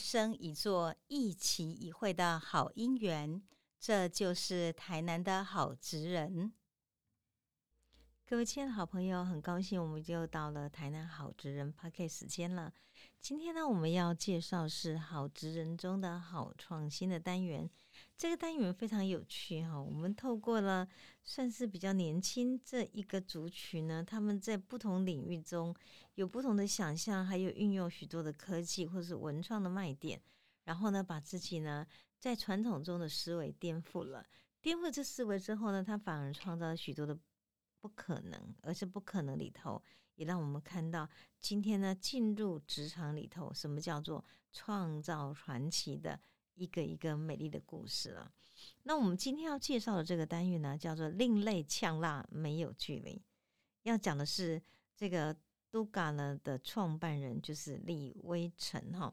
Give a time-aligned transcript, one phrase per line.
[0.00, 3.42] 生一座一期一会的好姻缘。
[3.78, 6.52] 这就是台南的好职人。
[8.26, 12.72] 各位亲爱的好朋友，很高兴我们就到了台南好职人 p a r k 时间了。
[13.20, 17.68] 今天呢，我们要介绍是好职人中的好创新的单元。
[18.16, 20.86] 这个单元非常有趣哈，我们透过了
[21.24, 25.74] 算是比较年轻这一个族群呢，他们在不同领域中
[26.20, 30.20] 有不同的想象，还有运用许多的科技或是文创的卖点，
[30.64, 31.86] 然后呢，把自己呢
[32.18, 34.26] 在传统中的思维颠覆了，
[34.60, 37.18] 颠覆这思维之后呢，他反而创造了许多的。
[37.82, 39.82] 不可能，而是不可能里头，
[40.16, 46.20] 也让我们看到今天呢，进入职场里头，什么叫做创造传奇的
[46.56, 48.30] 一个一个美丽的故事了。
[48.82, 53.22] 那我们今天要介绍的这个单元呢，叫做另类呛辣，没有距离。
[53.84, 54.62] 要讲的是
[54.94, 55.34] 这个
[55.70, 59.12] 都嘎呢的创办人就是李威成哈。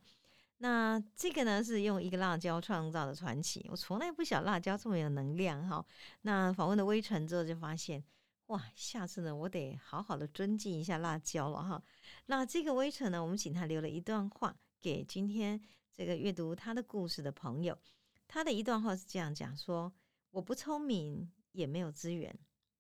[0.58, 3.66] 那这个呢是用一个辣椒创造的传奇。
[3.70, 5.86] 我从来不晓辣椒这么有能量哈。
[6.22, 8.04] 那访问了威成之后，就发现。
[8.48, 11.84] 哇，下次呢，我得好好的尊敬一下辣椒了哈。
[12.28, 17.78] 那这个微臣呢，我们请他留了一段话给今天这个阅读他的故事的朋友。
[18.26, 19.92] 他的一段话是这样讲说
[20.32, 22.34] ：“我不聪明，也没有资源，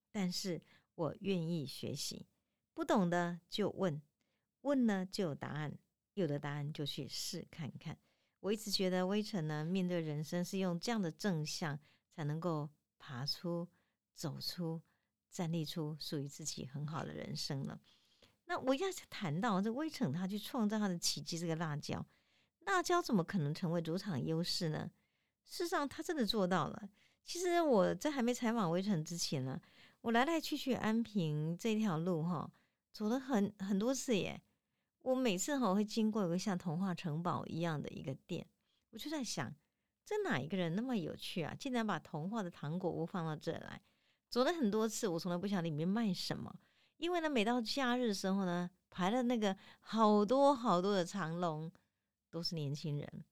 [0.09, 0.61] 但是
[0.95, 2.25] 我愿意学习。
[2.77, 3.99] 不懂的就问，
[4.61, 5.75] 问呢就有答案，
[6.13, 7.97] 有的答案就去试看看。
[8.39, 11.79] 我一直觉得微臣呢，面对人生是用这样的正向，
[12.15, 13.67] 才能够爬出、
[14.13, 14.79] 走出。”
[15.31, 17.81] 站立出属于自己很好的人生了。
[18.45, 21.39] 那我要谈到这微成，他去创造他的奇迹。
[21.39, 22.05] 这个辣椒，
[22.59, 24.91] 辣椒怎么可能成为主场优势呢？
[25.45, 26.87] 事实上，他真的做到了。
[27.25, 29.59] 其实我在还没采访微成之前呢，
[30.01, 32.51] 我来来去去安平这条路哈，
[32.97, 34.41] 走了很很多次耶。
[35.01, 38.43] 我每次哈会经过有个像童话城堡一样的一个店，
[38.89, 39.53] 我就在想，
[40.03, 41.53] 这哪一个人那么有趣啊？
[41.53, 43.79] 竟然把童话的糖果屋放到这来。
[44.29, 46.51] 走了很多次，我从来不晓得里面卖什么，
[46.97, 51.71] 因为呢，每到假日的时候呢，排了那个好多好多的长龙，
[52.31, 53.23] 都是年轻人，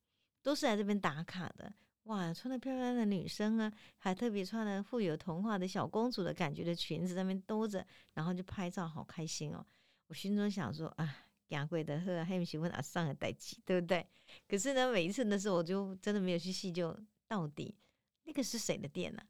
[0.44, 1.74] 都是来这边打卡的。
[2.06, 9.66] 哇，穿的漂亮的女生啊，还特别穿了富有童话的小公主的感觉的裙子，在那边兜着，然后就拍照，好开心哦。
[10.08, 14.06] 我心中想说啊，雅贵的喝，还有喜欢阿上的代机，对不对？
[14.48, 16.96] 可是呢，每一次的时候，我就真的没有去细究
[17.28, 17.76] 到底
[18.24, 19.24] 那个是谁的店呢？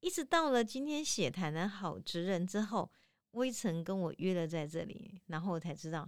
[0.00, 2.92] 一直到了今天写台南好职人之后，
[3.30, 6.06] 微臣跟我约了在这里，然后我才知道，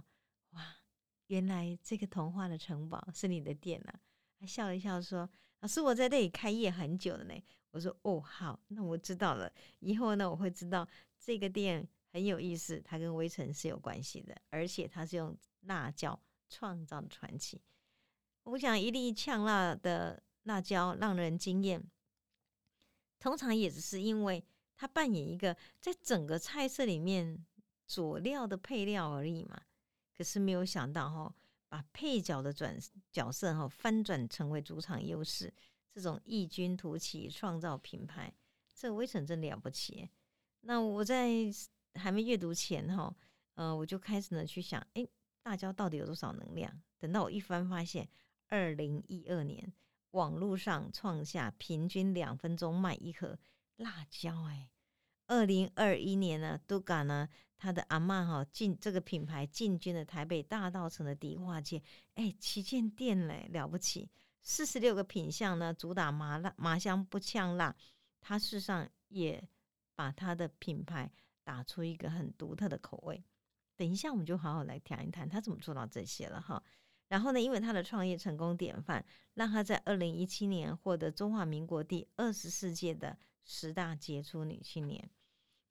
[0.51, 0.61] 哇，
[1.27, 3.99] 原来这个童话的城堡是你的店啊！
[4.39, 5.27] 他笑了一笑说
[5.63, 7.33] ：“老师，我在这里开业很久了呢。”
[7.71, 9.49] 我说：“哦，好，那我知道了。
[9.79, 10.85] 以后呢，我会知道
[11.17, 16.19] 这个店很有意思，它跟微臣是有关系的，而且它是用辣椒
[16.49, 17.61] 创造的传奇。
[18.43, 21.81] 我想一粒呛辣的辣椒让人惊艳。”
[23.17, 24.43] 通常也只是因为
[24.75, 27.41] 它扮演一个在整个菜色里面
[27.87, 29.61] 佐料的配料而已嘛，
[30.17, 31.33] 可是没有想到哈，
[31.73, 32.77] 把配角的转
[33.11, 35.51] 角色哈翻转成为主场优势，
[35.91, 38.31] 这种异军突起创造品牌，
[38.75, 40.07] 这微城真了不起。
[40.61, 41.31] 那我在
[41.95, 43.11] 还没阅读前哈，
[43.55, 45.07] 呃，我就开始呢去想，哎，
[45.45, 46.71] 辣椒到底有多少能量？
[46.99, 48.07] 等到我一翻发现，
[48.49, 49.73] 二零一二年。
[50.11, 53.39] 网络上创下平均两分钟卖一盒
[53.77, 54.69] 辣椒，哎，
[55.25, 57.27] 二零二一年呢，都敢呢，
[57.63, 61.81] 他的阿妈哈进这个品牌进军了台北大道城的迪化街，
[62.15, 64.09] 哎，旗舰店嘞了不起，
[64.41, 67.73] 四十六个品相呢，主打麻辣麻香不呛辣，
[68.19, 69.41] 他事实上也
[69.95, 71.09] 把他的品牌
[71.45, 73.23] 打出一个很独特的口味。
[73.77, 76.61] 等一下我们就好好来谈一谈他怎么做到这些了哈。
[77.07, 79.05] 然后呢，因为她的创业成功典范，
[79.35, 85.09] 让她在二零一七年获得中华民国第二十四届的十大杰出女青年。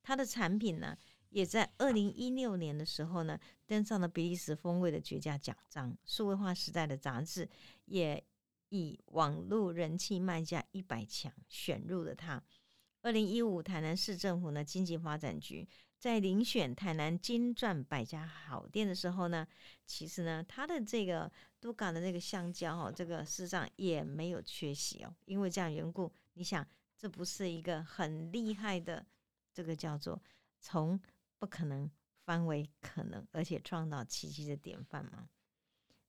[0.02, 0.96] 她的产品呢，
[1.32, 5.96] 也在二零一六年的时候呢，登上了比利时风味的绝佳奖章。
[6.04, 7.48] 数位化时代的杂志
[7.86, 8.22] 也
[8.68, 12.42] 以网络人气卖家一百强选入了她。
[13.00, 15.66] 二零一五台南市政府呢经济发展局。
[15.98, 19.46] 在遴选台南金钻百家好店的时候呢，
[19.86, 21.30] 其实呢，它的这个
[21.60, 25.14] 都港的那个香蕉哦，这个市场也没有缺席哦。
[25.26, 26.66] 因为这样缘故，你想，
[26.98, 29.06] 这不是一个很厉害的
[29.54, 30.20] 这个叫做
[30.58, 31.00] 从
[31.42, 31.90] 不可能
[32.24, 35.28] 翻为可能，而且创造奇迹的典范吗？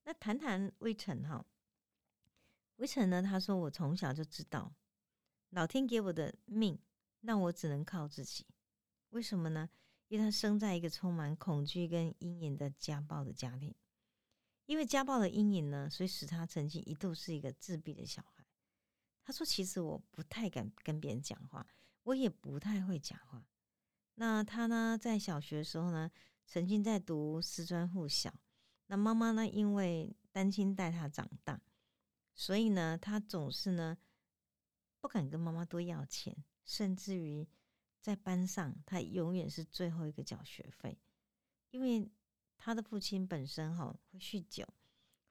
[0.04, 1.44] 那谈谈魏晨哈，
[2.76, 4.76] 魏晨呢，他说我从小就知道，
[5.50, 6.80] 老天给我的命，
[7.22, 8.46] 那我只能靠自己。
[9.10, 9.68] 为什么呢？
[10.08, 13.74] 因为他生在一个充满恐惧跟阴影的家暴的家庭，
[14.68, 18.46] 因为家暴的阴影呢，所以使他曾经一度是一个自闭的小孩。
[19.24, 21.66] 他说：“其实我不太敢跟别人讲话，
[22.04, 23.44] 我也不太会讲话。”
[24.15, 26.12] 那他呢，在小学的时候呢，
[26.45, 28.33] 曾经在读师专附小。
[28.88, 31.60] 那妈妈呢，因为单亲带他长大，
[32.36, 33.98] 所以呢，他总是呢
[35.00, 37.48] 不敢跟妈妈多要钱，甚至于
[38.00, 41.00] 在班上，他永远是最后一个缴学费，
[41.71, 42.12] 因为
[42.57, 44.68] 他的父亲本身哈会酗酒，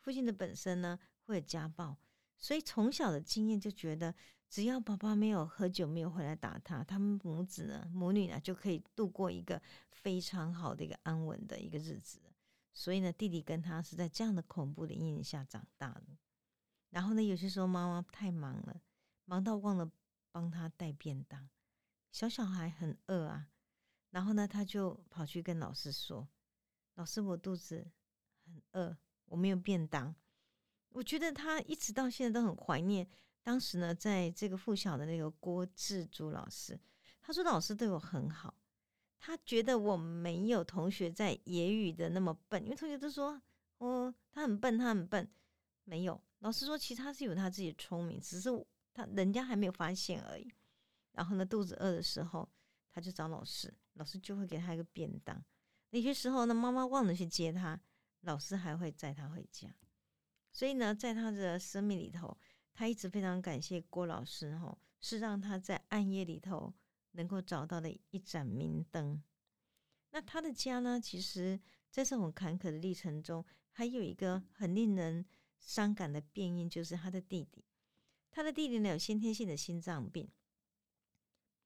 [0.00, 1.96] 父亲的本身呢会有家暴。
[2.36, 4.12] 所以从小的经验就觉得，
[4.52, 9.58] 只要爸爸没有喝酒，没有回来打他，他们母子呢，母女呢就可以度过一个
[9.90, 12.20] 非常好的一个安稳的一个日子。
[12.74, 16.18] 所以呢，弟弟跟他是在这样的恐怖的阴影下长大的。
[16.90, 18.82] 然后呢，有些时候妈妈太忙了，
[19.24, 19.90] 忙到忘了
[20.30, 21.48] 帮他带便当，
[22.10, 23.48] 小小孩很饿啊。
[24.10, 26.28] 然后呢，他就跑去跟老师说
[26.96, 27.90] ：“老师，我肚子
[28.44, 30.14] 很饿，我没有便当。”
[30.92, 33.08] 我觉得他一直到现在都很怀念
[33.42, 36.78] 当时呢，在这个附小的那个郭志珠老师。
[37.20, 38.54] 他说老师对我很好，
[39.18, 43.40] 他觉得我没有同学在言语的那么笨，因为同学都说
[43.78, 45.30] 哦他很笨，他很笨。
[45.84, 48.48] 没有，老师说其实他是有他自己的聪明，只是
[48.94, 50.52] 他人家还没有发现而已。
[51.12, 52.48] 然后呢，肚子饿的时候，
[52.90, 55.44] 他就找老师，老师就会给他一个便当。
[55.90, 57.80] 有些时候呢，妈妈忘了去接他，
[58.20, 59.74] 老师还会载他回家。
[60.52, 62.36] 所以呢，在他的生命里头，
[62.74, 66.72] 他一直非常感谢郭老师，哈，是让他在暗夜里头
[67.12, 69.22] 能够找到的一盏明灯。
[70.10, 71.60] 那他的家呢，其实
[71.90, 75.24] 在这种坎坷的历程中，还有一个很令人
[75.58, 77.64] 伤感的变因，就是他的弟弟。
[78.30, 80.30] 他的弟弟呢，有先天性的心脏病。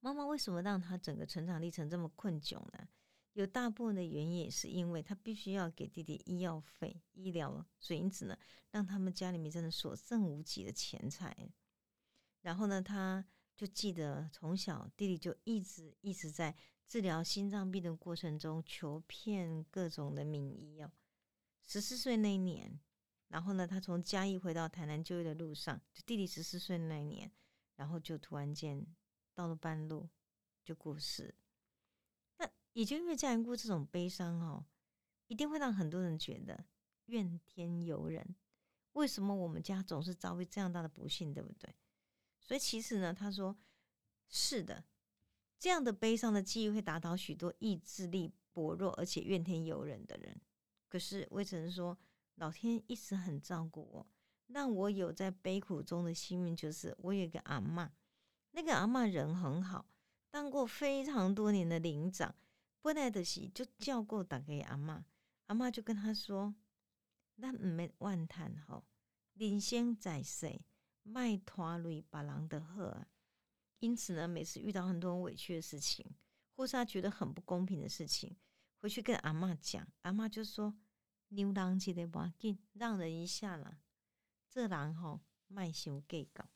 [0.01, 2.89] 妈妈为什么让他整个成长历程这么困窘呢？
[3.37, 8.39] 有大部分的原因也是因为他必须要给弟弟医药费、医疗，所以因此呢，
[8.71, 11.37] 让他们家里面真的所剩无几的钱财。
[12.41, 13.23] 然后呢，他
[13.55, 16.57] 就记得从小弟弟就一直一直在
[16.89, 20.91] 治疗心脏病的过程中求骗各种的名医哦。
[21.67, 22.81] 十四岁那一年，
[23.29, 27.31] 然后呢，他从嘉义回到台南就业的路上，就弟弟十四岁那一年，
[27.75, 28.87] 然后就突然间
[29.35, 30.09] 到了半路
[30.65, 31.35] 就过世。
[32.77, 34.63] 也就因为家人过这种悲伤哦，
[35.29, 36.67] 一定会让很多人觉得
[37.07, 38.37] 怨天尤人。
[38.93, 41.75] 为什么我们家总是遭遇这样大的不幸，对不对？
[42.39, 43.57] 所以其实呢，他说
[44.29, 44.85] 是的，
[45.59, 50.39] 这样的悲伤的记忆会打倒许多意志力薄弱而且怨天尤人的人。
[50.91, 51.97] 可是魏晨说，
[52.35, 54.07] 老天一直很照顾我，
[54.49, 57.91] 让我有在悲苦中的幸运，就是我有一个阿妈，
[58.51, 59.87] 那个阿妈人很好，
[60.31, 62.35] 当过非常多年的领长。
[62.87, 65.05] 本来的是就叫过打给阿妈，
[65.47, 66.55] 阿妈就跟他说
[67.37, 68.85] ：“咱唔免怨叹吼，
[69.33, 70.61] 人生在世，
[71.03, 73.09] 卖拖累别人的好啊。”
[73.81, 76.15] 因此呢，每次遇到很多委屈的事情，
[76.55, 78.37] 或是他觉得很不公平的事情，
[78.79, 80.73] 回去跟阿妈讲，阿妈就说
[81.31, 83.81] ：“牛郎记得要紧，让人一下啦，
[84.49, 86.49] 这人吼卖修给搞。”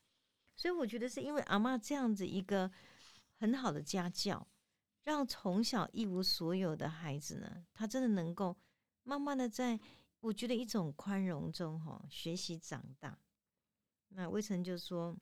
[0.55, 2.71] 所以我觉得是因为阿妈这样子一个
[3.35, 4.47] 很好的家教。
[5.11, 8.57] 让从小一无所有的孩子呢，他真的能够
[9.03, 9.77] 慢慢的在
[10.21, 13.19] 我觉得一种宽容中哈学习长大。
[14.11, 15.17] 那魏晨就说，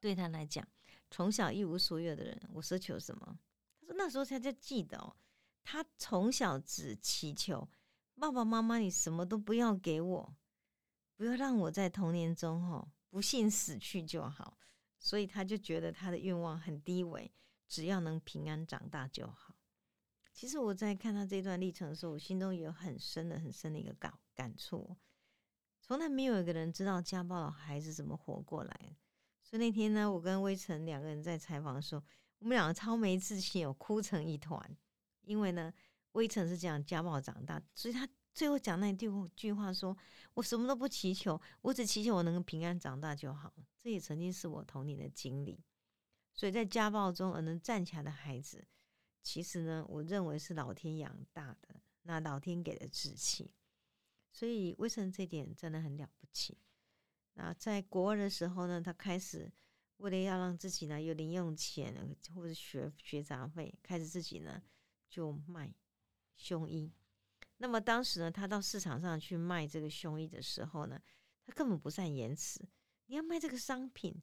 [0.00, 0.66] 对他来讲，
[1.08, 3.38] 从小一无所有的人，我奢求什么？
[3.78, 5.14] 他说那时候他就记得哦，
[5.62, 7.68] 他从小只祈求
[8.16, 10.34] 爸爸妈妈，你什么都不要给我，
[11.14, 14.58] 不要让我在童年中哈不幸死去就好。
[14.98, 17.30] 所以他就觉得他的愿望很低微。
[17.70, 19.54] 只要能平安长大就好。
[20.32, 24.96] 其实我在看他这段历程的时候，我心中有很深的、很深的一个感感触。
[25.80, 28.96] 从来没有一个人知道家暴的孩子怎么活过来。
[29.42, 32.02] 所以那天呢，我跟微尘两个人在采访的时候，
[32.40, 34.76] 我们两个超没自信，有哭成一团。
[35.22, 35.72] 因为呢，
[36.12, 39.96] 微尘是讲家暴长大，所以他最后讲那句句话说
[40.34, 45.62] ：“我什么都不祈求，我只祈求我能平安长大就好。”这也曾经是我童年的经历。
[46.40, 48.66] 所以在家暴中而能站起来的孩子，
[49.22, 53.52] 其实呢，我认为是老天养大的，那老天给的志气。
[54.32, 56.56] 所以为什么这点真的很了不起？
[57.34, 59.52] 那在国二的时候呢，他开始
[59.98, 61.94] 为了要让自己呢有零用钱
[62.34, 64.62] 或者学学杂费，开始自己呢
[65.10, 65.74] 就卖
[66.38, 66.90] 胸衣。
[67.58, 70.98] 那么当时呢，他到市场上去卖这个胸衣的时候呢，
[71.44, 72.66] 他根本不善言辞。
[73.08, 74.22] 你要卖这个商品，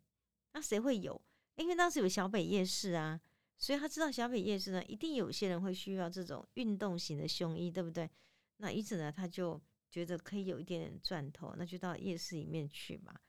[0.53, 1.21] 那谁会有？
[1.57, 3.19] 因为当时有小北夜市啊，
[3.57, 8.09] 所以他知道小北夜市呢，一定有些人会需要这种运动型的胸衣，对不对？
[8.57, 13.21] 那因此呢，他就觉得可以有一点点赚头，那就到夜市里面去吧。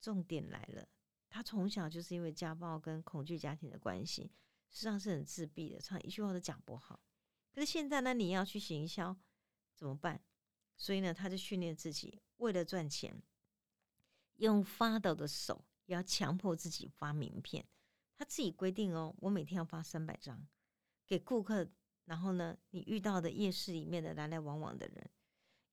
[0.00, 0.88] 重点来了，
[1.28, 4.32] 他从小就是因为家暴跟恐惧家庭的关系，
[4.68, 7.00] 实际上是很自闭的，常一句话都讲不好。
[7.52, 9.16] 可是现在呢，你要去行销
[9.74, 10.20] 怎么办？
[10.76, 13.22] 所以呢，他就训练自己，为了赚钱，
[14.36, 17.64] 用发抖的手，要强迫自己发名片。
[18.16, 20.46] 他自己规定哦，我每天要发三百张
[21.06, 21.68] 给顾客。
[22.06, 25.10] 然后呢，你遇到的夜市里面的来来往往的人，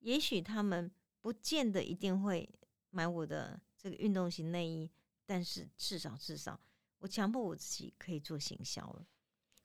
[0.01, 2.47] 也许他们不见得一定会
[2.91, 4.91] 买我的这个运动型内衣，
[5.25, 6.59] 但是至少至少，
[6.99, 9.07] 我强迫我自己可以做行销了。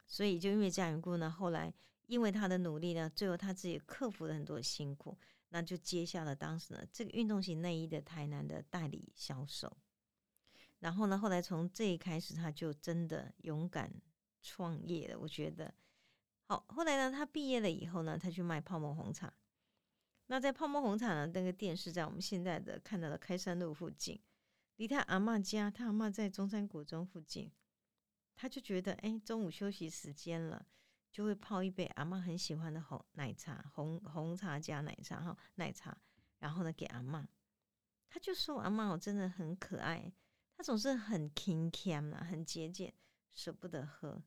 [0.06, 1.70] 所以就因为这样缘故呢，后来
[2.06, 5.18] 因为他的努力呢，最后他自己克服了很多辛苦，
[5.50, 9.76] 那就接下了当时呢这个运动型内衣的台南的代理销售。
[10.82, 13.88] 然后呢，后来从这一开始，他就真的勇敢
[14.42, 15.18] 创业了。
[15.18, 15.72] 我觉得。
[16.48, 19.32] 好，后来呢，他毕业了以后呢，他去卖泡沫红茶。
[20.26, 24.20] 那在泡沫红茶呢，那个店是在我们现在的看到的开山路附近，
[24.76, 27.50] 离他阿妈家，他阿妈在中山国中附近。
[28.34, 30.66] 他就觉得，哎，中午休息时间了，
[31.12, 35.96] 就会泡一杯阿妈很喜欢的红奶茶，红红茶加奶茶哈，奶茶，
[36.40, 37.28] 然后呢给阿妈。
[38.08, 40.12] 他就说，阿妈我真的很可爱，
[40.62, 42.92] 总是很勤俭啊，很节俭，
[43.32, 44.22] 舍不得喝。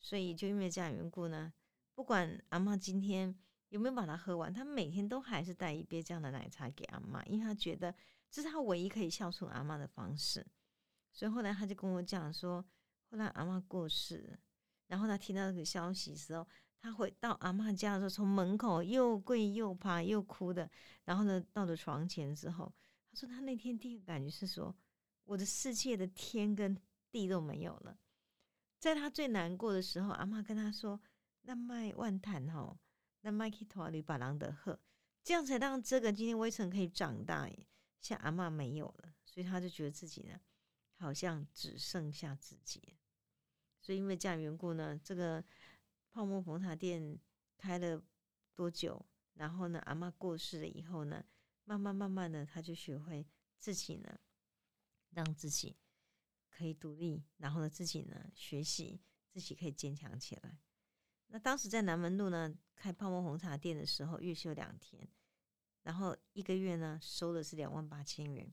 [0.00, 1.52] 所以就因为这样缘故呢，
[1.94, 3.34] 不管阿妈今天
[3.68, 7.94] 有没有把它喝完，他每天都还是带一杯这样的奶茶给阿妈，因为他觉得
[8.30, 10.46] 这是他唯一可以孝顺阿妈的方式。
[11.12, 12.64] 所以后来他就跟我讲说，
[13.10, 14.38] 后来阿妈过世，
[14.86, 16.46] 然后他听到这个消息的时候，
[16.80, 20.70] 他回到阿妈家的时候，从门口又跪又爬又哭的，
[21.04, 22.72] 然后呢到了床前之后，
[23.10, 24.74] 他说他那天第一个感觉是说，
[25.28, 26.76] 我的世界的天跟
[27.10, 27.98] 地都没有了。
[28.78, 30.98] 在他最难过的时候，阿妈跟他说
[31.42, 32.78] ：“那卖万坦吼，
[33.20, 34.80] 那卖去托里把郎的喝，
[35.22, 37.50] 这样才让这个今天微尘可以长大。
[38.00, 40.40] 像阿妈没有了，所以他就觉得自己呢，
[40.94, 42.96] 好像只剩下自己。
[43.82, 45.44] 所以因为这样缘故呢，这个
[46.10, 47.18] 泡沫红茶店
[47.58, 48.02] 开了
[48.54, 49.04] 多久？
[49.34, 51.22] 然后呢，阿妈过世了以后呢，
[51.64, 53.26] 慢慢慢慢的，他就学会
[53.58, 54.18] 自己呢，
[55.10, 55.76] 让自己。”
[56.50, 60.58] 可以独立，然后呢，自己呢学习，自己可以坚强起来。
[61.28, 65.08] 那当时在南门路呢开泡沫红茶店的时候，月休两天，
[65.82, 68.52] 然后一个月呢收的是两万八千元。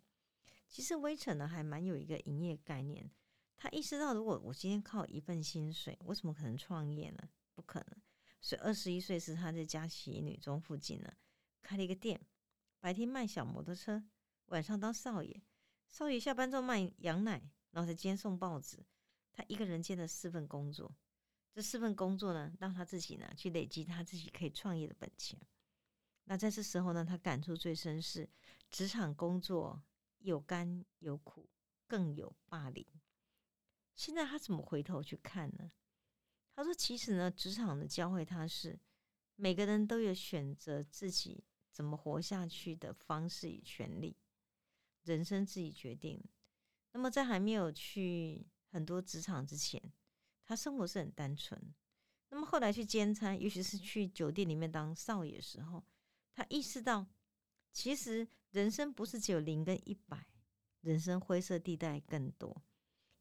[0.68, 3.10] 其实微臣呢还蛮有一个营业概念，
[3.58, 7.30] 他意识到如果我今天靠一份薪水，我怎么可能创业呢？
[7.56, 8.02] 不可能。
[8.40, 11.12] 所以二十一岁时，他在嘉禧女中附近呢
[11.64, 12.24] 开了一个店，
[12.80, 14.04] 白天卖小摩托车，
[14.48, 15.42] 晚上当少爷，
[15.96, 17.42] 少爷下班之后卖羊奶。
[17.72, 18.86] 然后在兼送报纸，
[19.34, 20.94] 他一个人兼了四份工作。
[21.54, 25.40] 这四份工作呢，让他自己呢去累积他自己可以创业的本钱。
[26.26, 28.30] 那在这时候呢，他感触最深是
[28.70, 29.82] 职场工作
[30.20, 31.50] 有甘有苦，
[31.88, 32.86] 更有霸凌。
[33.94, 35.72] 现在他怎么回头去看呢？
[36.54, 38.80] 他说：“其实呢，职场的教会他是
[39.36, 44.16] 每个人都有选择自己怎么活下去的方式与权利，
[45.06, 46.22] 人生自己决定。”
[46.92, 49.82] 那么在还没有去很多职场之前，
[50.44, 51.60] 他生活是很单纯。
[52.30, 55.84] 那么后来去兼差，尤其是去酒店里面当少爷的时候，
[56.34, 57.06] 他意识到，
[57.72, 60.28] 其实人生不是只有零跟一百，
[60.82, 62.64] 人生灰色地带更多。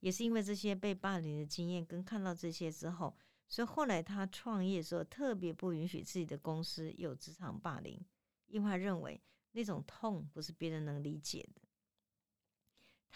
[0.00, 3.16] 也是因为这些被霸凌的经验，跟看到这些之后，
[3.48, 8.04] 所以后来他创业的时候，特别不允许自己的公司有职场霸凌，
[8.46, 9.20] 因为他认为
[9.52, 11.62] 那种痛不是别人能理解的。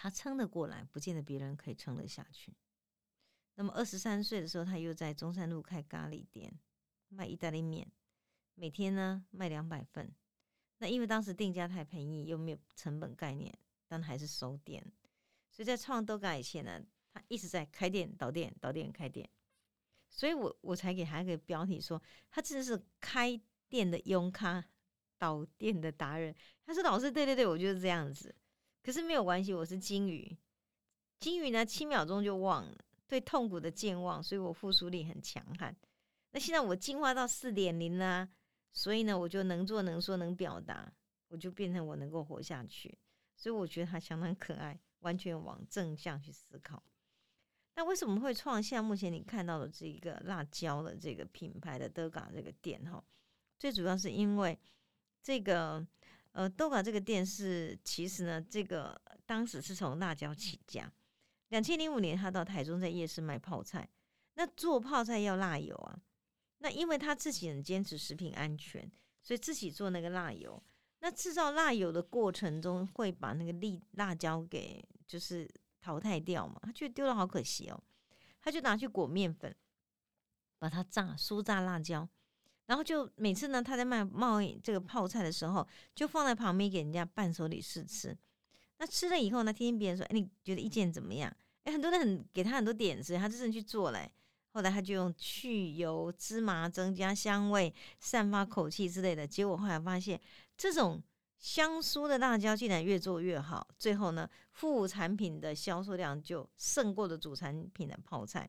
[0.01, 2.55] 他撑得过来，不见得别人可以撑得下去。
[3.55, 6.57] 那么二十三岁的时候，他又在中山路开咖喱店，
[7.09, 7.85] 卖意大利面，
[8.55, 10.09] 每天呢卖两百份。
[10.77, 13.53] 那因为当时定价太便宜，又没有成本概念，
[13.89, 14.81] 但还是收店。
[15.51, 19.29] 所以在创豆咖以前呢，他一直在开店、导店、导店、开店。
[20.07, 22.01] 所以我我才给他一个标题说，
[22.31, 23.37] 他真的是开
[23.67, 24.63] 店的庸咖，
[25.17, 26.33] 导店的达人。
[26.65, 28.33] 他说：“老师，对对对，我就是这样子。”
[28.81, 30.35] 可是没有关系，我是金鱼，
[31.19, 35.75] 金鱼呢七秒钟就忘了对痛苦的健忘，所以我复苏力很强悍。
[36.31, 38.27] 那现在我进化到四点零啦，
[38.71, 40.91] 所以呢我就能做能说能表达，
[41.27, 42.97] 我就变成我能够活下去。
[43.35, 46.81] 所以我觉得它相当可爱，完全往正向去思考。
[47.75, 53.03] 那为什么会创下目前你看到的这一个辣椒的这个品牌的德嘎这个店哈？
[53.59, 54.57] 最主要是因为
[55.21, 55.85] 这个。
[56.39, 60.89] 呃，豆嘎这个店是，其实呢，这个当时是从辣椒起家。
[61.49, 63.89] 两千零五年，他到台中在夜市卖泡菜。
[64.35, 65.99] 那做泡菜要辣油啊，
[66.59, 68.89] 那因为他自己很坚持食品安全，
[69.21, 70.63] 所以自己做那个辣油。
[71.01, 75.45] 那制造辣油的过程中，会把那个粒辣椒给就是
[75.81, 76.57] 淘汰掉嘛？
[76.63, 77.83] 他觉得丢了好可惜哦，
[78.41, 79.53] 他就拿去裹面粉，
[80.57, 82.07] 把它炸酥炸辣椒，
[82.69, 88.15] 然后就每次呢，他在卖贸易这个泡菜的时候，就放在旁边给人家伴手礼试吃。
[88.77, 91.35] 那吃了以后呢，听听别人说，哎，你觉得意见怎么样？
[91.63, 94.07] 哎，很多人很给他很多点子，他真的去做嘞。
[94.51, 100.21] 后来他就用去油、芝麻增加香味、散发口气之类的，结果后来发现，
[100.55, 101.01] 这种
[101.39, 103.67] 香酥的辣椒竟然越做越好。
[103.79, 108.47] 最后呢，副产品的销售量就胜过了主产品的泡菜，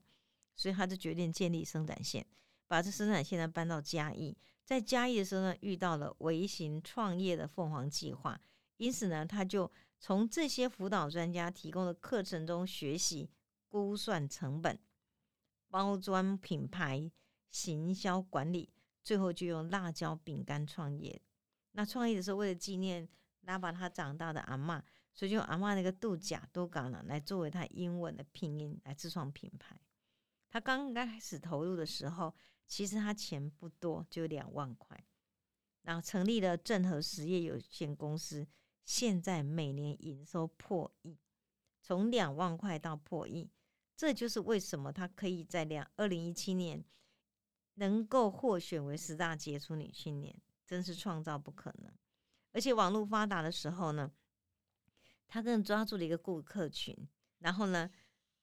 [0.54, 2.26] 所以他就决定建立生产线，
[2.70, 4.36] 把这生产线呢搬到嘉义。
[4.64, 8.40] 在嘉义的时候呢，遇到了微型创业的凤凰计划，
[8.76, 13.28] 因此呢，他就从这些辅导专家提供的课程中学习
[13.68, 14.78] 估算成本。
[15.68, 17.10] 包装品牌、
[17.48, 18.72] 行销管理，
[19.02, 21.20] 最后就用辣椒饼干创业。
[21.72, 23.08] 那创业的时候，为了纪念
[23.42, 24.80] 拉巴他长大的阿妈，
[25.12, 29.76] 所以就用阿妈那个度假都港呢来作为他英文的拼音来自创品牌。
[30.48, 32.34] 他刚刚开始投入的时候，
[32.70, 35.04] 其实他钱不多，就两万块。
[35.82, 38.46] 然后成立了正和实业有限公司，
[38.84, 41.18] 现在每年营收破亿，
[41.82, 43.50] 从两万块到破亿。
[43.96, 46.84] 这就是为什么他可以在两二零一七年
[47.74, 51.92] 能够获选为十大杰出女青年，真是创造不可能。
[52.52, 54.12] 而且网络发达的时候呢，
[55.26, 56.96] 他更抓住了一个顾客群，
[57.40, 57.90] 然后呢，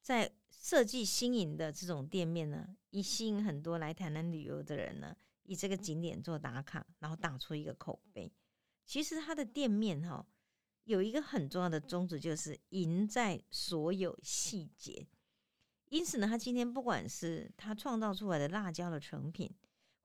[0.08, 8.32] 在设计新颖的这种店面呢，以吸引很多来台南旅游的人呢，以这个景点做打卡，然后打出一个口碑。
[8.86, 10.26] 其实她的店面哈
[10.86, 15.06] 有一个很重要的宗旨，就是赢在所有细节。
[15.90, 19.54] 因此呢，他今天不管是他创造出来的辣椒的成品，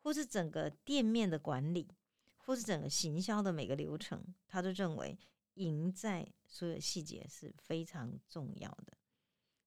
[0.01, 1.87] 或是整个店面的管理，
[2.39, 5.17] 或是整个行销的每个流程，他都认为
[5.55, 8.97] 赢在所有细节是非常重要的。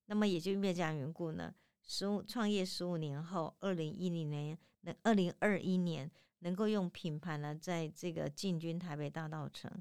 [0.06, 9.72] 那么也就因为这样缘故呢，十五创业十五年后，二零一零年、那二零二一年能够用品牌呢，在这个进军台北大道城，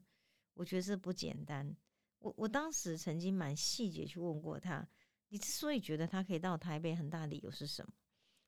[0.54, 1.76] 我觉得是不简单。
[2.18, 4.86] 我我当时曾经蛮细节去问过他。
[5.28, 7.92] 你之所以觉得他可以到台北，很大理由是什么？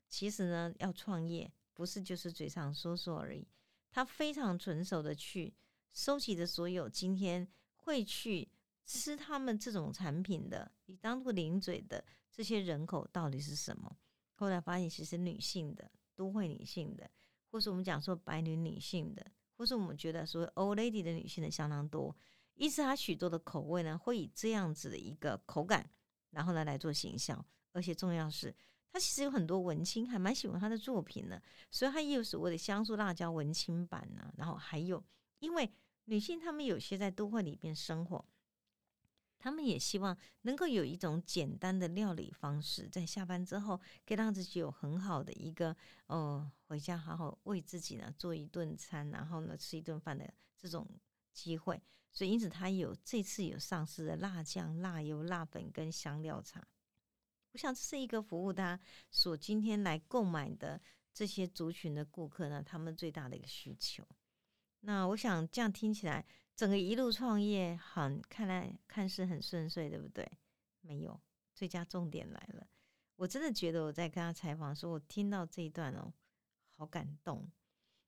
[0.09, 3.47] 其实呢，要创业不是就是嘴上说说而已。
[3.91, 5.53] 他非常纯熟的去
[5.93, 8.49] 收集的所有今天会去
[8.87, 13.95] 吃他们这种产品的，你当做零嘴的这些人口到底是什么？
[14.35, 17.11] 后来发现，其实女性的都会女性的，
[17.51, 22.17] 或是我们讲说白领女性的，或是我们觉得所谓 old lady 的女性的相当多。
[22.55, 25.91] 因此，他许多的口味呢，会以这样子的一个口感。
[26.31, 28.55] 然后呢来做行销，而且重要是，
[28.93, 34.31] 他其实有很多文青还蛮喜欢他的作品呢，所以他也有所谓的香酥辣椒文青版呢。
[34.37, 35.03] 然后还有，
[35.39, 35.71] 因为
[36.05, 38.23] 女性她们有些在都会里边生活，
[39.39, 50.89] 他们也希望能够有一种简单的料理方式，在下班之后可以让自己有很好的一个哦，回家好好为自己呢做一顿餐，然后呢吃一顿饭的这种
[51.33, 51.81] 机会。
[52.13, 56.67] 所以，因此它有这次有上市的辣酱、辣油、辣粉跟香料茶。
[57.53, 58.79] 我想这是一个服务他
[59.11, 60.81] 所今天来购买的
[61.13, 64.03] 这些族群的顾客呢，他们最大的一个需求。
[64.81, 66.25] 那我想这样听起来，
[66.57, 70.27] 整个一路创业很看来看似很顺遂，对不对？
[70.81, 71.21] 没有，
[71.55, 72.67] 最佳重点来了。
[73.17, 76.13] 我真的觉得我在跟他采访的时候，我听到这一段哦，
[76.77, 77.47] 好感动。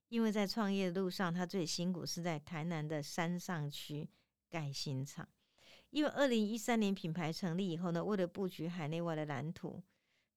[0.08, 4.08] 因为在创业的路上，他最辛苦是在台南的山上区
[4.48, 5.28] 盖新厂。
[5.90, 9.82] 因为二零一三年品牌成立以后呢，为了布局海内外的蓝图，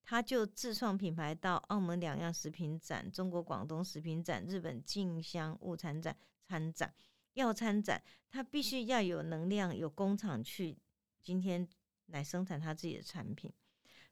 [0.04, 6.94] 他就自创品牌到澳门两样食品展、中国广东食品展、日本静香物产展参展。
[7.34, 10.78] 要参展，他必须要有能量、有工厂去
[11.22, 11.68] 今天
[12.08, 13.52] 来生产他自己的产品。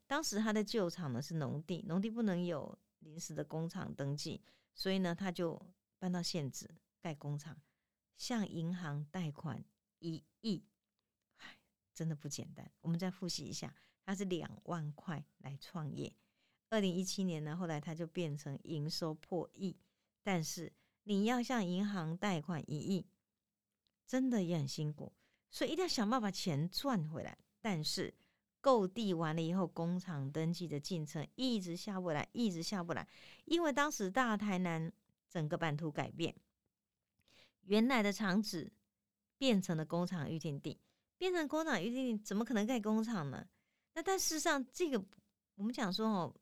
[0.06, 4.42] 当时他的旧厂呢是农地，农地不能有临时的工厂登记。
[4.74, 5.60] 所以呢，他就
[5.98, 6.68] 搬到县址
[7.00, 7.60] 盖工厂，
[8.16, 9.62] 向银行贷款
[9.98, 10.64] 一亿，
[11.36, 11.58] 唉，
[11.92, 12.70] 真的不简单。
[12.80, 16.12] 我们再复习一下，他是两万块来创业。
[16.70, 19.76] 二零一七年呢，后来他就变成营收破亿。
[20.22, 20.72] 但是
[21.04, 23.06] 你要向银行贷款一亿，
[24.06, 25.12] 真的也很辛苦，
[25.50, 27.36] 所以一定要想办法把钱赚回来。
[27.60, 28.14] 但是
[28.60, 33.06] 购地完了以后，工厂登记的进程一直下不来，一直下不来，
[33.44, 34.92] 因为当时大台南
[35.28, 36.34] 整个版图改变，
[37.62, 38.72] 原来的厂址
[39.36, 40.78] 变成了工厂预定地，
[41.16, 43.46] 变成工厂预定地，怎么可能盖工厂呢？
[43.94, 45.02] 那但事实上，这个
[45.54, 46.36] 我们讲说哦，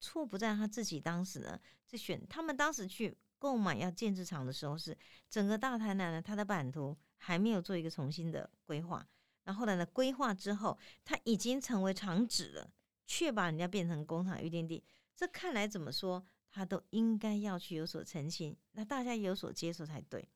[0.00, 4.96] 错不在他自己当时呢，这选他们当时去购买要建制厂的时候，是
[5.28, 9.06] 整个大台南呢，它的版图还没有做一个重新的规划。
[9.42, 12.72] 那后来呢，规划之后，它已经成为厂址了，
[13.06, 14.82] 却把人家变成工厂预定地。
[15.14, 20.26] 这看来怎么说，他都应该要去有所澄清，那大家有所接受才对。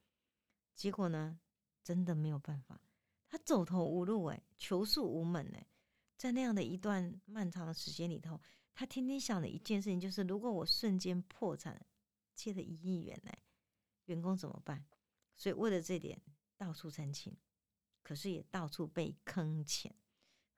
[0.74, 1.40] 结果呢，
[1.82, 2.78] 真的没有办法，
[3.26, 5.66] 他走投无路哎，求诉无门哎，
[6.18, 8.38] 在那样的一段漫长的时间里头，
[8.74, 11.80] 他天天想的一件事情就是：如果我瞬间破产，
[12.38, 13.38] 借了一亿元哎，
[14.04, 14.86] 员工怎么办？
[15.36, 16.22] 所以为了这点，
[16.56, 17.36] 到处澄清，
[18.02, 19.92] 可是也到处被坑钱。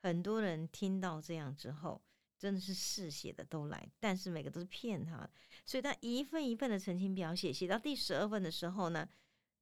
[0.02, 2.02] 很多人听到这样之后。
[2.40, 5.28] 真的是嗜血的都来，但是每个都是骗他，
[5.66, 9.06] 所以他一份一份的澄清表写，写到第十二份的时候呢，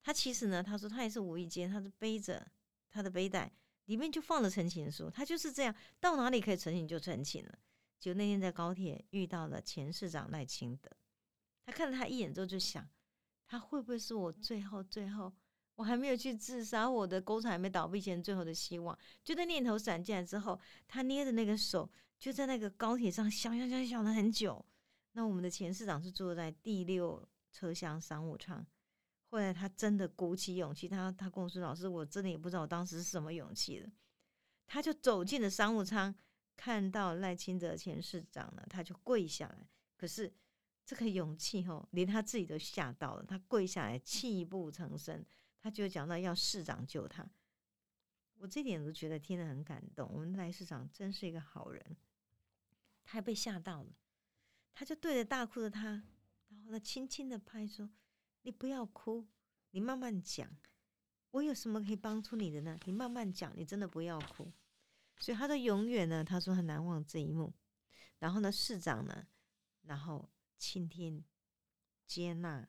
[0.00, 2.48] 他其实呢，他说他也是无意间，他是背着
[2.88, 3.52] 他的背带，
[3.86, 7.58] 里面就放了陈情书，他就是这样，到哪里可以澄清就澄清了。
[7.98, 10.88] 就那天在高铁遇到了前市长赖清德，
[11.68, 12.88] 他看了他一眼之后就想，
[13.46, 15.30] 他会不会是我最后最后
[15.74, 18.98] 我还没有去自杀，我的工厂还没倒闭前最后的希望？
[19.22, 21.90] 就在念头闪进来之后，他捏着那个手。
[22.18, 24.64] 就在那个高铁上想想想想了很久。
[25.12, 28.66] 那我们的前市长是坐在第六车厢商务舱。
[29.30, 33.88] 后来他真的鼓起勇气，他他跟我说：“老师，我真的也不知道我当时是什么勇气的。”
[34.66, 36.12] 他就走进了商务舱，
[36.56, 39.68] 看到赖清德前市长了，他就跪下来。
[39.96, 40.32] 可是
[40.88, 43.22] 这个勇气吼，连他自己都吓到了。
[43.22, 45.22] 他跪下来，泣不成声。
[45.60, 47.30] 他就讲到要市长救他。
[48.36, 50.10] 我这点都觉得听得很感动。
[50.10, 51.94] 我们赖市长真是一个好人。
[53.04, 53.92] 他还被吓到了，
[54.72, 55.82] 他就对着大哭的他，
[56.48, 57.90] 然后呢，轻轻的拍说
[58.40, 59.28] ：“你不要哭，
[59.72, 60.56] 你慢慢讲，
[61.32, 62.78] 我有什么可以帮助你的呢？
[62.86, 64.50] 你慢慢讲，你真的不要哭。”
[65.20, 67.52] 所以他说：“永远呢，他说很难忘这一幕。”
[68.20, 69.26] 然后呢，市长呢，
[69.82, 71.24] 然后倾听、
[72.04, 72.68] 接纳、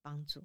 [0.00, 0.44] 帮助，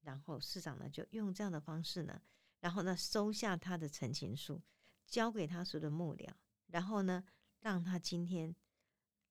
[0.00, 2.22] 然后市长呢就用这样的方式呢，
[2.60, 4.62] 然后呢收下他的陈情书，
[5.06, 6.32] 交给他所有的幕僚，
[6.68, 7.24] 然后呢。
[7.60, 8.54] 让他今天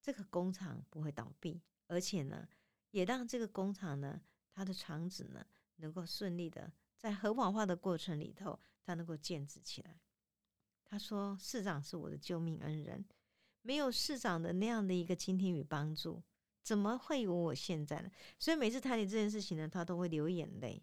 [0.02, 2.50] 这个工厂不会倒闭，而且呢，
[2.89, 4.19] 也让这个工厂呢，
[4.52, 10.02] 它的厂址呢，能够顺利的在合法化的过程里头，它能够建制起来。
[10.84, 13.06] 他说：“市长是我的救命恩人，
[13.62, 16.24] 没有市长的那样的一个倾听与帮助，
[16.63, 18.10] 怎么会有我现在呢？
[18.39, 20.82] 所以每次谈起这件事情呢，他都会流眼泪。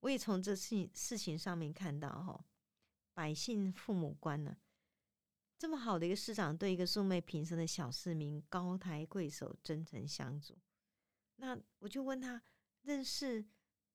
[0.00, 2.44] 我也从这事情事情上面看到，哈，
[3.12, 4.56] 百姓父母官呢。”
[5.58, 10.56] 这么好的一个市长，对一个素昧平生的小市民高抬贵手、真诚相助。
[11.34, 12.40] 那我就问他
[12.82, 13.44] 认识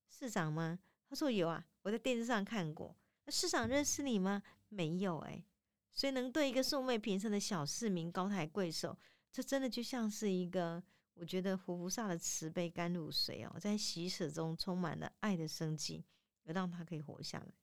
[0.10, 0.78] 市长吗？
[1.08, 2.94] 他说有啊，我在电视上看过。
[3.24, 4.44] 那市长认识你吗？
[4.68, 5.42] 没有哎。
[5.94, 8.98] 所以能对一个素昧平生的小市民高抬贵手，
[9.32, 10.84] 这真的就像是一个
[11.16, 16.04] 我觉得活菩萨的慈悲甘露水哦，在喜舍中充满了爱的生机，
[16.46, 17.54] 而让他可以活下来。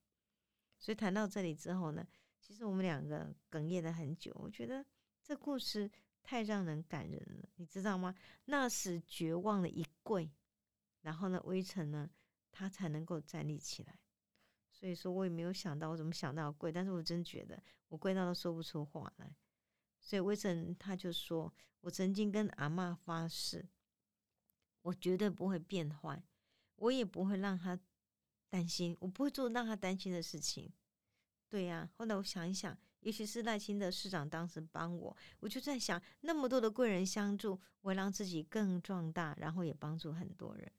[0.78, 2.06] 所以谈到这里之后呢？
[2.40, 4.84] 其实我们两个哽咽了很久，我觉得
[5.22, 5.88] 这故事
[6.22, 8.14] 太让人感人了，你知道吗？
[8.46, 10.30] 那时绝望的一跪，
[11.02, 12.10] 然后呢，微臣呢，
[12.50, 14.00] 他才能够站立起来。
[14.70, 19.36] 所以说我也没有想到，我怎么想到跪，但是我真觉得我跪到都说不出话来。
[20.10, 23.64] 所以微臣他就说，我曾经跟阿妈发誓，
[24.82, 26.20] 我绝对不会变坏，
[26.74, 27.78] 我也不会让他
[28.48, 30.72] 担心，我不会做让他担心的事情。
[31.48, 40.72] 对呀，后来我想一想，也许是赖清德市长当时帮我，我就在想，那么多的贵人相助，我让自己更壮大，然后也帮助很多人。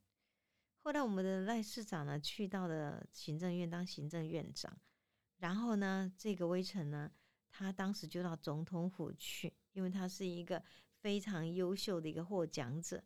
[0.80, 4.78] 后来我们的赖市长呢，去到了行政院当行政院长，
[5.38, 7.10] 然后呢，这个微臣呢，
[7.52, 10.64] 他当时就到总统府去，因为他是一个
[11.02, 13.04] 非常优秀的一个获奖者。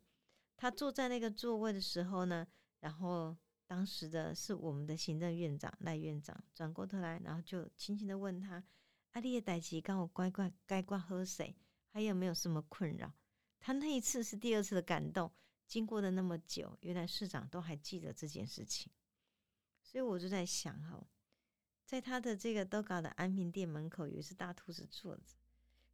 [0.56, 2.46] 他坐在那个座位的时候呢，
[2.80, 3.36] 然后。
[3.68, 8.62] 当时的是我们的行政院长赖院长转过头来，然后就轻轻的问他
[9.10, 11.52] ：“阿丽的代奇，刚我乖乖该挂喝水，
[11.88, 13.12] 还有没有什么困扰？”
[13.58, 15.32] 他那一次是第二次的感动，
[15.66, 18.92] 经过了那么久，原来市长都还记得这件事情，
[19.82, 21.04] 所以我就在想哈，
[21.86, 25.36] 在他的这个都搞的安平店门口有一只大兔子坐着，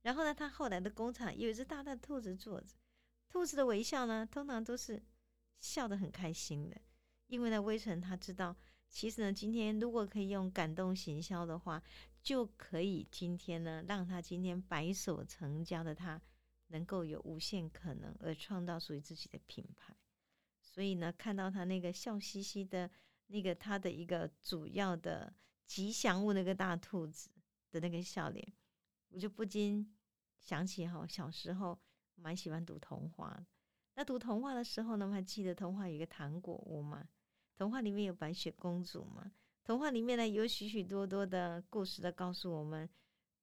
[0.00, 2.74] 然后呢，他后来的工厂有一只大大兔子坐着，
[3.28, 5.02] 兔子的微笑呢，通常都是
[5.61, 6.81] 笑得很开心的。
[7.26, 8.57] 因为呢，微臣他知道，
[8.88, 11.83] 其实呢，今天如果可以用感动行销的话，
[12.22, 16.20] 就可以今天呢，让他今天白手成家的他，
[16.68, 19.94] 能够有无限可能，而创造属于自己的品牌。
[20.62, 22.90] 所以呢，看到他那个笑嘻嘻的
[23.26, 25.35] 那个他的一个主要的
[25.73, 27.31] 吉祥物那个大兔子
[27.71, 28.47] 的那个笑脸，
[29.09, 29.91] 我就不禁
[30.39, 31.81] 想起哈，小时候
[32.15, 33.43] 蛮喜欢读童话。
[33.95, 37.09] 那读童话的时候呢，我还记得童话有一个糖果屋嘛，
[37.57, 39.33] 童话里面有白雪公主嘛，
[39.65, 42.87] 童话里面呢有许许多多的故事的告诉我们，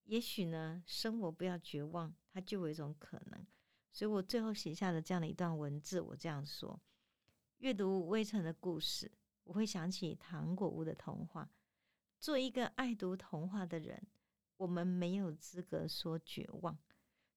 [0.03, 3.43] 也许呢生活不要绝望，它就有一种可能。
[3.91, 6.79] 所以我最后写下了这样的一段文字，我这样说：
[7.57, 9.11] 阅读微尘的故事，
[9.45, 11.49] 我会想起糖果屋的童话。
[12.19, 14.07] 做一个爱读童话的人，
[14.57, 16.77] 我们没有资格说绝望。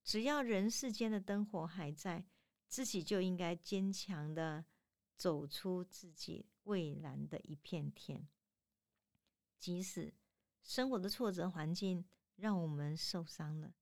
[0.02, 2.24] 只要人世间的灯火还在。
[2.72, 4.64] 自己就应该坚强的
[5.14, 8.26] 走出自己蔚蓝的一片天，
[9.58, 10.14] 即使
[10.62, 12.02] 生活的挫折环境
[12.36, 13.74] 让我们受伤了，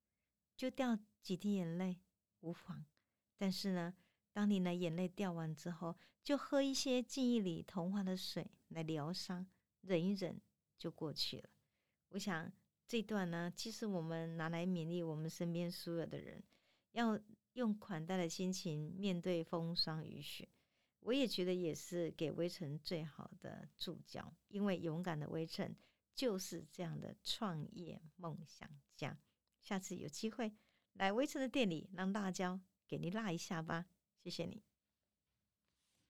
[0.56, 2.00] 就掉几滴眼泪
[2.40, 2.84] 无妨。
[3.36, 3.94] 但是呢，
[4.32, 9.46] 当你的眼泪掉完之后，就喝一些记忆里童话的水来疗伤，
[9.82, 10.40] 忍一忍
[10.80, 11.48] 就过去了。
[12.08, 12.50] 我想
[12.88, 16.42] 这段呢，其实我们拿来勉励我们身边所有的人，
[16.90, 17.16] 要。
[17.54, 20.48] 用款待的心情面对风霜雨雪，
[21.00, 24.32] 我也觉得也是给微尘最好的注脚。
[24.46, 25.76] 因为勇敢的微尘
[26.14, 29.18] 就是这样的创业梦想家。
[29.60, 30.52] 下次有机会
[30.92, 33.86] 来微尘的店里，让辣椒给你辣一下吧。
[34.22, 34.69] 谢谢你。